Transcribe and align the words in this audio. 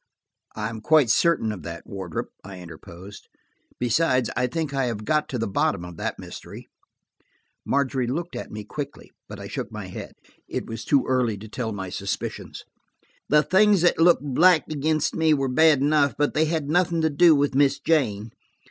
"I 0.55 0.69
am 0.69 0.81
quite 0.81 1.11
certain 1.11 1.51
of 1.51 1.61
that, 1.61 1.85
Wardrop," 1.85 2.29
I 2.43 2.57
interposed. 2.59 3.27
"Beside, 3.77 4.29
I 4.35 4.47
think 4.47 4.73
I 4.73 4.85
have 4.85 5.05
got 5.05 5.29
to 5.29 5.37
the 5.37 5.45
bottom 5.47 5.85
of 5.85 5.97
that 5.97 6.17
mystery." 6.17 6.69
Margery 7.67 8.07
looked 8.07 8.35
at 8.35 8.49
me 8.49 8.63
quickly, 8.63 9.11
but 9.29 9.39
I 9.39 9.47
shook 9.47 9.71
my 9.71 9.89
head. 9.89 10.13
It 10.47 10.65
was 10.65 10.85
too 10.85 11.05
early 11.07 11.37
to 11.37 11.47
tell 11.47 11.71
my 11.71 11.89
suspicions. 11.89 12.63
"The 13.29 13.43
things 13.43 13.81
that 13.81 13.99
looked 13.99 14.23
black 14.23 14.63
against 14.71 15.15
me 15.15 15.35
were 15.35 15.47
bad 15.47 15.81
enough, 15.81 16.15
but 16.17 16.33
they 16.33 16.45
had 16.45 16.67
nothing 16.67 17.01
to 17.01 17.11
do 17.11 17.35
with 17.35 17.53
Miss 17.53 17.79
Jane. 17.79 18.31